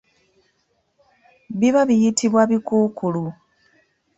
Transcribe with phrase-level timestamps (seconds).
[1.59, 3.23] Biba biyitibwa bikuukuulu.